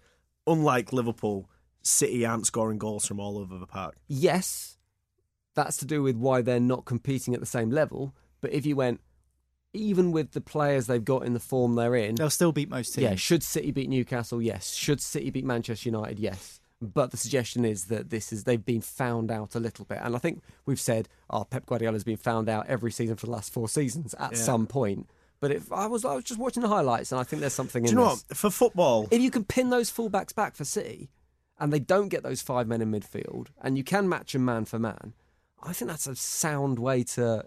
[0.45, 1.49] unlike Liverpool,
[1.81, 3.95] City aren't scoring goals from all over the park.
[4.07, 4.77] Yes,
[5.55, 8.13] that's to do with why they're not competing at the same level.
[8.41, 8.99] But if you went,
[9.73, 12.93] even with the players they've got in the form they're in, They'll still beat most
[12.95, 13.03] teams.
[13.03, 14.41] yeah, should City beat Newcastle?
[14.41, 14.73] Yes.
[14.73, 16.19] Should City beat Manchester United?
[16.19, 16.59] Yes.
[16.81, 20.15] But the suggestion is that this is they've been found out a little bit, and
[20.15, 23.51] I think we've said, "Oh, Pep Guardiola's been found out every season for the last
[23.51, 24.37] four seasons at Yeah.
[24.37, 25.09] some point."
[25.41, 27.83] But if I was, I was just watching the highlights, and I think there's something
[27.83, 28.23] Do in you know this.
[28.29, 28.37] what?
[28.37, 31.09] For football, If you can pin those fullbacks back for City,
[31.59, 34.63] and they don't get those five men in midfield, and you can match them man
[34.63, 35.13] for man,
[35.61, 37.43] I think that's a sound way to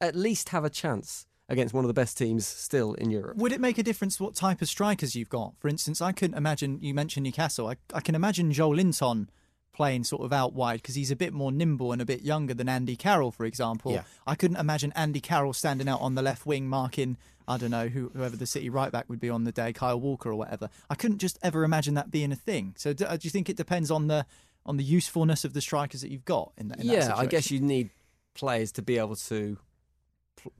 [0.00, 3.36] at least have a chance against one of the best teams still in Europe.
[3.36, 5.54] Would it make a difference what type of strikers you've got?
[5.58, 9.28] For instance, I couldn't imagine, you mentioned Newcastle, I, I can imagine Joelinton
[9.72, 12.54] playing sort of out wide because he's a bit more nimble and a bit younger
[12.54, 13.92] than Andy Carroll, for example.
[13.92, 14.02] Yeah.
[14.26, 17.88] I couldn't imagine Andy Carroll standing out on the left wing marking, I don't know,
[17.88, 20.70] who, whoever the City right back would be on the day, Kyle Walker or whatever.
[20.90, 22.74] I couldn't just ever imagine that being a thing.
[22.78, 24.26] So do, uh, do you think it depends on the
[24.64, 27.26] on the usefulness of the strikers that you've got in, that- in that yeah, I
[27.26, 27.90] guess you need
[28.34, 29.58] players to be able to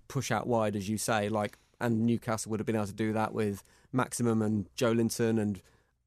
[0.08, 1.28] push out wide, as you say.
[1.28, 5.60] Like, and Newcastle would have been able to do that with Maximin and Joelinton, and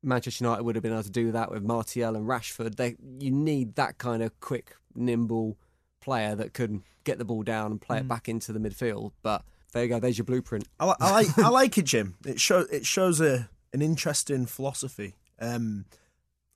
[0.04, 2.76] Manchester United would have been able to do that with Martial and Rashford.
[2.76, 5.58] They, you need that kind of quick, nimble
[6.02, 8.02] player that can get the ball down and play Mm.
[8.02, 9.12] it back into the midfield.
[9.22, 10.00] But there you go.
[10.00, 10.68] There's your blueprint.
[10.80, 12.16] I, I like I like it, Jim.
[12.26, 15.16] It show it shows a an interesting philosophy.
[15.40, 15.86] Um,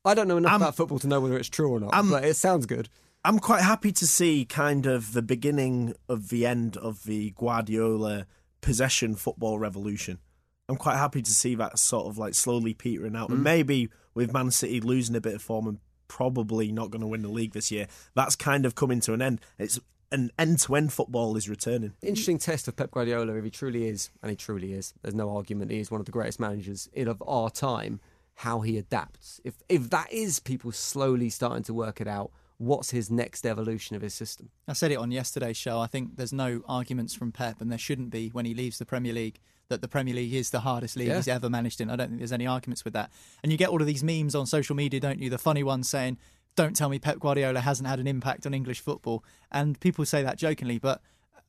[0.05, 2.09] I don't know enough I'm- about football to know whether it's true or not, I'm-
[2.09, 2.89] but it sounds good.
[3.25, 8.27] I'm quite happy to see kind of the beginning of the end of the Guardiola
[8.59, 10.19] possession football revolution.
[10.67, 13.43] I'm quite happy to see that sort of like slowly petering out, and mm.
[13.43, 17.21] maybe with Man City losing a bit of form and probably not going to win
[17.21, 19.39] the league this year, that's kind of coming to an end.
[19.57, 19.79] It's
[20.11, 21.93] an end-to-end football is returning.
[22.01, 24.93] Interesting test of Pep Guardiola if he truly is, and he truly is.
[25.01, 25.71] There's no argument.
[25.71, 28.01] He is one of the greatest managers in of our time.
[28.37, 29.39] How he adapts.
[29.43, 32.31] If if that is people slowly starting to work it out,
[32.65, 34.49] what's his next evolution of his system?
[34.67, 35.79] I said it on yesterday's show.
[35.79, 38.85] I think there's no arguments from Pep, and there shouldn't be when he leaves the
[38.85, 41.15] Premier League, that the Premier League is the hardest league Yeah.
[41.17, 41.89] he's ever managed in.
[41.89, 43.11] I don't think there's any arguments with that.
[43.41, 45.29] And you get all of these memes on social media, don't you?
[45.29, 46.17] The funny ones saying,
[46.55, 49.23] don't tell me Pep Guardiola hasn't had an impact on English football.
[49.51, 51.01] And people say that jokingly, but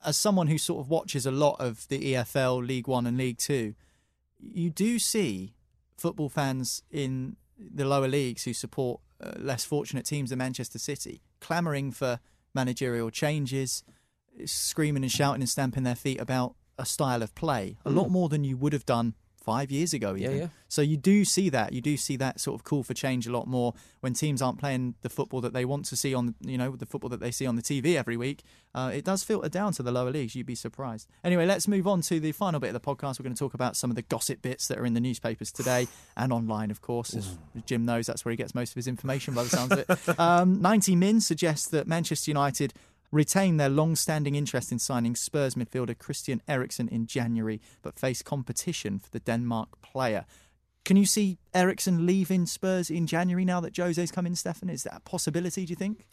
[0.04, 3.38] as someone who sort of watches a lot of the EFL, League One, and League
[3.38, 3.74] Two,
[4.40, 5.54] you do see
[5.96, 11.22] football fans in the lower leagues who support Uh, less fortunate teams than Manchester City
[11.40, 12.20] clamouring for
[12.54, 13.82] managerial changes,
[14.44, 18.10] screaming and shouting and stamping their feet about a style of play a lot mm.
[18.10, 20.16] more than you would have done five years ago.
[20.16, 20.30] Even.
[20.30, 20.48] Yeah, yeah.
[20.68, 21.72] So you do see that.
[21.72, 24.58] You do see that sort of call for change a lot more when teams aren't
[24.58, 27.30] playing the football that they want to see on, you know, the football that they
[27.30, 28.42] see on the TV every week.
[28.74, 30.34] Uh, it does filter down to the lower leagues.
[30.34, 31.06] You'd be surprised.
[31.22, 33.20] Anyway, let's move on to the final bit of the podcast.
[33.20, 35.52] We're going to talk about some of the gossip bits that are in the newspapers
[35.52, 37.14] today and online, of course.
[37.14, 39.78] As Jim knows, that's where he gets most of his information by the sounds of
[39.78, 40.18] it.
[40.18, 42.72] Um, 90 Min suggests that Manchester United
[43.14, 48.98] retain their long-standing interest in signing Spurs midfielder Christian Eriksen in January, but face competition
[48.98, 50.26] for the Denmark player.
[50.84, 54.68] Can you see Eriksen leaving Spurs in January now that Jose's come in, Stefan?
[54.68, 56.06] Is that a possibility, do you think?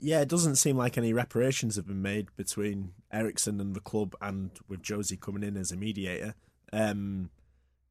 [0.00, 4.14] Yeah, it doesn't seem like any reparations have been made between Eriksen and the club,
[4.20, 6.34] and with Jose coming in as a mediator.
[6.72, 7.30] Um,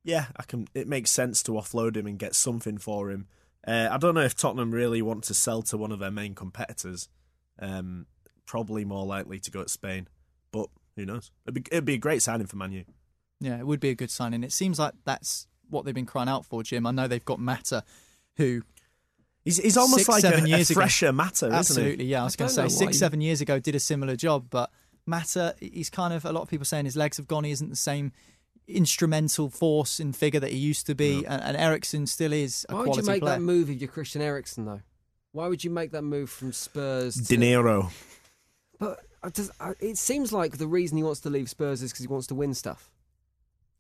[0.04, 0.68] yeah, I can.
[0.74, 3.28] It makes sense to offload him and get something for him.
[3.68, 6.34] Uh, I don't know if Tottenham really want to sell to one of their main
[6.34, 7.10] competitors.
[7.60, 8.06] Um,
[8.48, 10.08] probably more likely to go to Spain,
[10.52, 11.30] but who knows?
[11.46, 12.84] It'd be, it'd be a great signing for Manu.
[13.40, 14.44] Yeah, it would be a good signing.
[14.44, 16.88] It seems like that's what they've been crying out for, Jim.
[16.88, 17.84] I know they've got Mata,
[18.38, 18.64] who
[19.46, 20.82] He's, he's almost Six, like seven a, years a ago.
[20.82, 22.06] fresher Mata, Absolutely, isn't he?
[22.08, 22.22] yeah.
[22.22, 24.72] I was going to say six, you- seven years ago did a similar job, but
[25.06, 27.46] Mata, he's kind of a lot of people saying his legs have gone.
[27.46, 28.12] He isn't the same
[28.68, 32.76] instrumental force and figure that he used to be, and, and Eriksen still is a
[32.76, 33.36] Why would you make player.
[33.36, 34.82] that move if you're Christian Eriksen, though?
[35.32, 37.16] Why would you make that move from Spurs?
[37.16, 37.24] To...
[37.24, 37.90] De Niro.
[38.80, 41.92] But uh, does, uh, it seems like the reason he wants to leave Spurs is
[41.92, 42.92] because he wants to win stuff.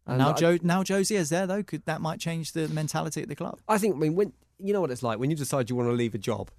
[0.05, 1.63] And now I- Joe, now Jose is there though.
[1.63, 3.60] Could that might change the mentality at the club?
[3.67, 3.95] I think.
[3.95, 6.15] I mean, when you know what it's like when you decide you want to leave
[6.15, 6.49] a job,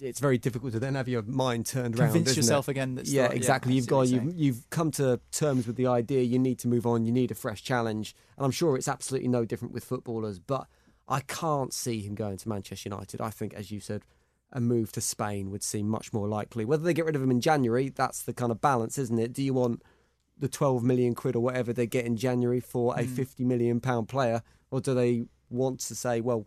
[0.00, 2.12] it's very difficult to then have your mind turned around.
[2.12, 2.72] Convince yourself it?
[2.72, 3.72] again that's yeah, yeah, exactly.
[3.72, 6.22] I you've see what got you're you've you've come to terms with the idea.
[6.22, 7.04] You need to move on.
[7.04, 10.38] You need a fresh challenge, and I'm sure it's absolutely no different with footballers.
[10.38, 10.66] But
[11.08, 13.20] I can't see him going to Manchester United.
[13.20, 14.02] I think, as you said.
[14.52, 16.64] A move to Spain would seem much more likely.
[16.64, 19.32] Whether they get rid of him in January, that's the kind of balance, isn't it?
[19.32, 19.82] Do you want
[20.38, 23.08] the 12 million quid or whatever they get in January for a mm.
[23.08, 26.46] 50 million pound player, or do they want to say, well,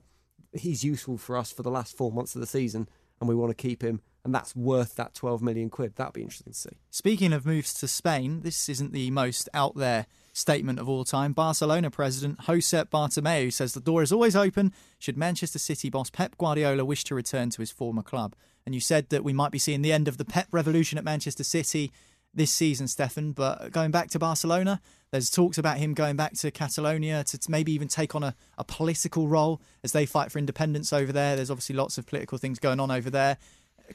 [0.52, 2.88] he's useful for us for the last four months of the season
[3.20, 5.96] and we want to keep him and that's worth that 12 million quid.
[5.96, 6.78] That'd be interesting to see.
[6.90, 11.32] Speaking of moves to Spain, this isn't the most out there statement of all time.
[11.32, 16.38] Barcelona president Josep Bartomeu says the door is always open should Manchester City boss Pep
[16.38, 18.36] Guardiola wish to return to his former club.
[18.66, 21.04] And you said that we might be seeing the end of the Pep revolution at
[21.04, 21.92] Manchester City
[22.34, 23.32] this season, Stefan.
[23.34, 27.72] But going back to Barcelona, there's talks about him going back to Catalonia to, maybe
[27.72, 31.36] even take on a, a political role as they fight for independence over there.
[31.36, 33.38] There's obviously lots of political things going on over there.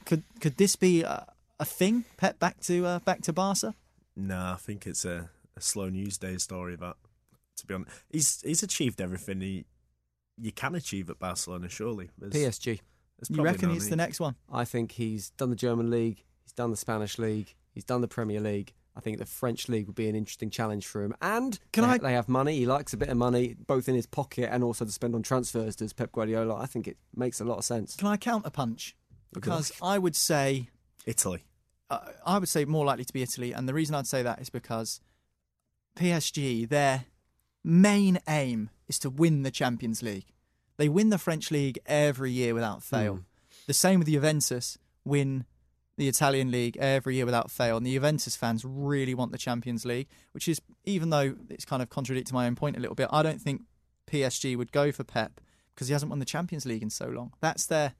[0.05, 1.25] Could could this be a,
[1.59, 2.05] a thing?
[2.17, 3.75] Pep back to uh, back to Barca?
[4.15, 6.75] No, I think it's a, a slow news day story.
[6.75, 6.95] That,
[7.57, 9.65] to be honest, he's he's achieved everything he
[10.41, 11.67] you can achieve at Barcelona.
[11.69, 12.79] Surely, There's- PSG.
[13.19, 14.35] there's You reckon no it's the next one?
[14.51, 18.07] I think he's done the German league, he's done the Spanish league, he's done the
[18.07, 18.73] Premier League.
[18.95, 21.13] I think the French league would be an interesting challenge for him.
[21.21, 22.55] And Can they, I- they have money.
[22.57, 25.21] He likes a bit of money, both in his pocket and also to spend on
[25.23, 25.75] transfers.
[25.75, 26.55] Does Pep Guardiola?
[26.55, 27.95] I think it makes a lot of sense.
[27.95, 28.95] Can I counter punch?
[29.31, 30.69] Because I would say
[31.05, 31.43] Italy.
[31.89, 34.39] uh, I would say more likely to be Italy, and the reason I'd say that
[34.41, 34.99] is because
[35.95, 37.05] PSG, their
[37.63, 40.33] main aim is to win the Champions League.
[40.77, 43.15] They win the French league every year without fail.
[43.15, 43.21] Hmm.
[43.67, 45.45] The same with Juventus, win
[45.97, 47.77] the Italian league every year without fail.
[47.77, 51.81] And the Juventus fans really want the Champions League, which is, even though it's kind
[51.81, 53.63] of contradicting my own point a little bit, I don't think
[54.07, 55.41] PSG would go for Pep
[55.75, 57.33] because he hasn't won the Champions League in so long.
[57.41, 57.93] That's their,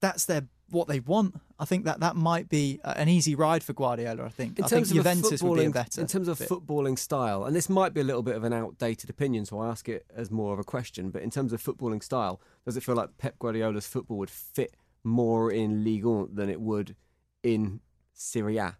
[0.00, 1.40] that's their what they want.
[1.58, 4.24] I think that that might be uh, an easy ride for Guardiola.
[4.24, 4.58] I think.
[4.58, 6.00] In I terms think of Juventus would be better.
[6.00, 6.48] in terms of fit.
[6.48, 9.68] footballing style, and this might be a little bit of an outdated opinion, so I
[9.68, 11.10] ask it as more of a question.
[11.10, 14.74] But in terms of footballing style, does it feel like Pep Guardiola's football would fit
[15.04, 16.96] more in Ligue 1 than it would
[17.42, 17.80] in
[18.12, 18.76] Serie A?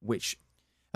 [0.00, 0.38] Which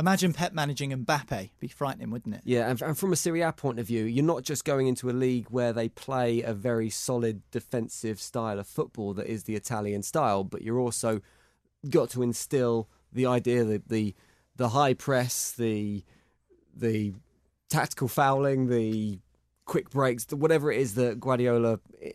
[0.00, 1.50] Imagine Pep managing Mbappe.
[1.60, 2.40] Be frightening, wouldn't it?
[2.44, 5.10] Yeah, and, and from a Serie A point of view, you're not just going into
[5.10, 9.54] a league where they play a very solid defensive style of football that is the
[9.54, 11.20] Italian style, but you're also
[11.90, 14.14] got to instill the idea that the
[14.56, 16.02] the high press, the
[16.74, 17.12] the
[17.68, 19.20] tactical fouling, the
[19.66, 22.10] quick breaks, whatever it is that Guardiola eh,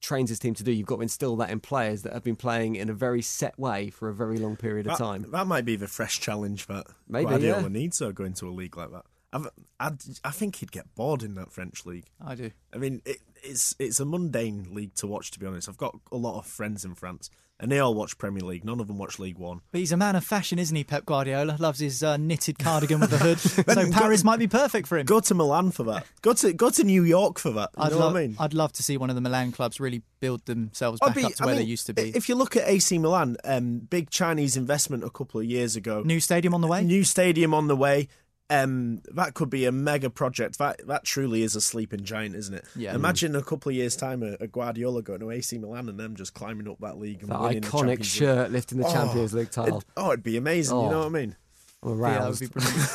[0.00, 0.72] trains his team to do.
[0.72, 3.58] You've got to instill that in players that have been playing in a very set
[3.58, 5.26] way for a very long period of That, time.
[5.30, 7.68] that might be the fresh challenge that Maybe, Guardiola yeah.
[7.68, 9.04] needs though, going to a league like that.
[9.32, 12.06] I've, I'd, I think he'd get bored in that French league.
[12.24, 12.50] I do.
[12.74, 15.30] I mean, it, it's it's a mundane league to watch.
[15.32, 18.16] To be honest, I've got a lot of friends in France, and they all watch
[18.18, 18.64] Premier League.
[18.64, 19.60] None of them watch League One.
[19.72, 21.56] But he's a man of fashion, isn't he, Pep Guardiola?
[21.58, 23.38] Loves his uh, knitted cardigan with a hood.
[23.74, 25.06] so Paris might be perfect for him.
[25.06, 26.06] Go to Milan for that.
[26.22, 27.70] Go to go to New York for that.
[27.76, 28.36] You I'd know love, what I mean?
[28.38, 31.32] I'd love to see one of the Milan clubs really build themselves I'd back up
[31.34, 32.12] to I where they used to be.
[32.14, 36.02] If you look at AC Milan, um, big Chinese investment a couple of years ago,
[36.04, 36.82] New stadium on the way.
[36.84, 38.08] new stadium on the way.
[38.50, 40.58] Um, that could be a mega project.
[40.58, 42.64] That that truly is a sleeping giant, isn't it?
[42.74, 42.94] Yeah.
[42.94, 46.16] Imagine a couple of years time a, a Guardiola going to AC Milan and them
[46.16, 48.04] just climbing up that league and That winning the iconic Champions League.
[48.06, 49.76] shirt lifting the Oh, Champions League title.
[49.78, 50.76] It'd, oh, it'd be amazing.
[50.76, 50.90] You Oh.
[50.90, 51.36] know what I mean?
[51.82, 52.88] I'm Yeah, that would be brilliant.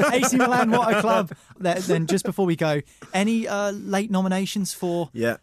[0.06, 1.32] oh, AC Milan, what a club!
[1.58, 2.80] Then then just before we go,
[3.12, 5.36] any uh, late nominations for Yeah.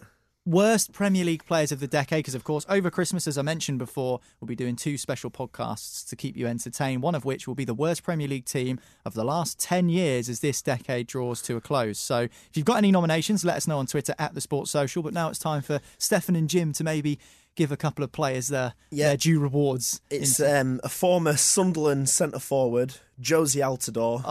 [0.46, 2.20] Worst Premier League players of the decade?
[2.20, 6.06] Because, of course, over Christmas, as I mentioned before, we'll be doing two special podcasts
[6.10, 7.02] to keep you entertained.
[7.02, 10.28] One of which will be the worst Premier League team of the last 10 years
[10.28, 11.98] as this decade draws to a close.
[11.98, 15.02] So, if you've got any nominations, let us know on Twitter at the Sports Social.
[15.02, 17.20] But now it's time for Stefan and Jim to maybe
[17.56, 19.10] give a couple of players their, Yeah.
[19.10, 20.02] their due rewards.
[20.10, 24.24] It's in- um, a former Sunderland centre forward, Jozy Altidore.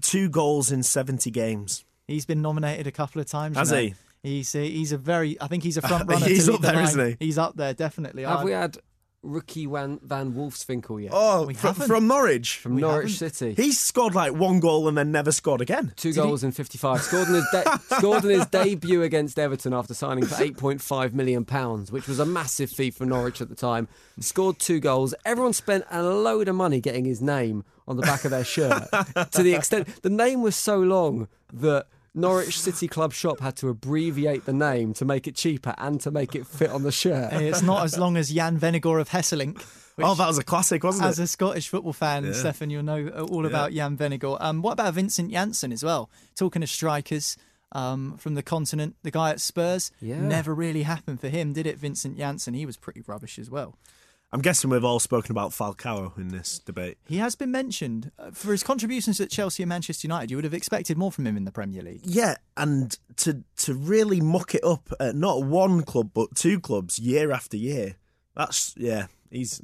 [0.00, 1.84] two goals in seventy games.
[2.08, 3.56] he's been nominated a couple of times.
[3.56, 3.82] Has you know.
[3.82, 3.94] he?
[4.22, 5.40] He's a, he's a very.
[5.40, 6.26] I think he's a front runner.
[6.26, 6.84] He's to up lead the there, line.
[6.84, 7.26] isn't he?
[7.26, 8.24] He's up there, definitely.
[8.24, 8.78] Have I- we had
[9.22, 11.10] Ricky Van, Van Wolfswinkel yet?
[11.12, 11.88] Oh, We fr- haven't.
[11.88, 12.58] from Norwich.
[12.58, 13.34] from we Norwich haven't.
[13.34, 13.60] City.
[13.60, 15.92] He scored like one goal and then never scored again.
[15.96, 17.02] Two goals in 55.
[17.02, 21.44] Scored in, his de- scored in his debut against Everton after signing for 8.5 million
[21.44, 23.88] pounds, which was a massive fee for Norwich at the time.
[24.20, 25.12] Scored two goals.
[25.24, 28.84] Everyone spent a load of money getting his name on the back of their shirt.
[29.32, 33.68] to the extent the name was so long that Norwich City Club shop had to
[33.68, 37.32] abbreviate the name to make it cheaper and to make it fit on the shirt.
[37.32, 39.58] And it's not as long as Jan Vennegoor of Hesselink.
[39.96, 41.10] Which, oh, that was a classic, wasn't it?
[41.10, 42.32] as a Scottish football fan, Yeah.
[42.32, 44.38] Stefan, you'll know all about Jan Vennegoor.
[44.40, 46.10] Um, what about Vincent Janssen as well?
[46.34, 47.36] Talking of strikers
[47.72, 50.20] um, from the continent, the guy at Spurs, Yeah.
[50.20, 51.76] never really happened for him, did it?
[51.78, 53.76] Vincent Janssen, he was pretty rubbish as well.
[54.36, 56.98] I'm guessing we've all spoken about Falcao in this debate.
[57.08, 60.30] He has been mentioned uh, for his contributions at Chelsea and Manchester United.
[60.30, 62.02] You would have expected more from him in the Premier League.
[62.04, 66.98] Yeah, and to to really muck it up at not one club but two clubs
[66.98, 67.94] year after year.
[68.36, 69.06] That's yeah.
[69.30, 69.62] He's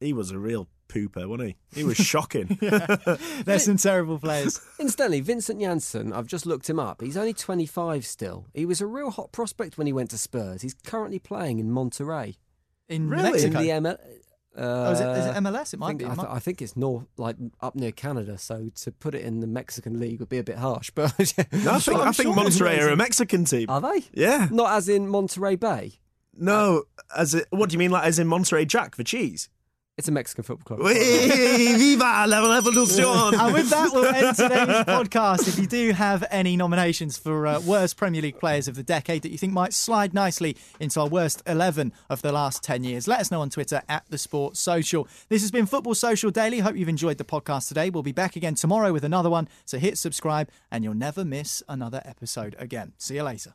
[0.00, 1.80] he was a real pooper, wasn't he?
[1.80, 2.56] He was shocking.
[3.44, 4.58] There's some terrible players.
[4.78, 7.02] Incidentally, Vincent Janssen, I've just looked him up.
[7.02, 8.46] He's only 25 still.
[8.54, 10.62] He was a real hot prospect when he went to Spurs.
[10.62, 12.36] He's currently playing in Monterrey.
[12.88, 13.30] In Really?
[13.32, 13.58] Mexico.
[13.60, 13.98] In the ML,
[14.56, 15.74] uh, oh, is it, is it MLS?
[15.74, 16.04] It I might think, be.
[16.06, 18.38] I, th- I think it's north, like up near Canada.
[18.38, 20.90] So to put it in the Mexican league would be a bit harsh.
[20.94, 22.96] But No, I think, I'm think sure Monterrey are a.
[22.96, 23.66] Mexican team.
[23.68, 24.04] are they?
[24.12, 24.48] yeah.
[24.52, 25.94] Not as in Monterey Bay.
[26.36, 26.84] No,
[27.16, 29.48] as it, what do you mean, like as in Monterey Jack for cheese?
[29.96, 30.86] It's a Mexican football club.
[30.88, 33.32] Wee, Viva la revolución!
[33.38, 35.46] and with that, we'll end today's podcast.
[35.46, 39.22] If you do have any nominations for uh, worst Premier League players of the decade
[39.22, 43.06] that you think might slide nicely into our worst 11 of the last 10 years,
[43.06, 45.06] let us know on Twitter at The Sport Social.
[45.28, 46.58] This has been Football Social Daily.
[46.58, 47.88] Hope you've enjoyed the podcast today.
[47.88, 49.48] We'll be back again tomorrow with another one.
[49.64, 52.94] So hit subscribe and you'll never miss another episode again.
[52.98, 53.54] See you later.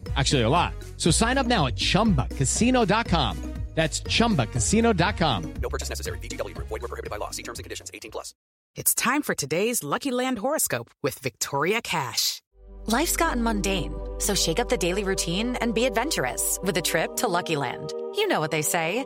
[0.15, 0.73] Actually, a lot.
[0.97, 3.51] So sign up now at chumbacasino.com.
[3.73, 5.53] That's chumbacasino.com.
[5.61, 6.19] No purchase necessary.
[6.19, 6.67] VGW Group.
[6.67, 7.31] Void were prohibited by law.
[7.31, 7.89] See terms and conditions.
[7.93, 8.33] 18 plus.
[8.75, 12.41] It's time for today's Lucky Land horoscope with Victoria Cash.
[12.85, 17.15] Life's gotten mundane, so shake up the daily routine and be adventurous with a trip
[17.17, 17.93] to Lucky Land.
[18.15, 19.05] You know what they say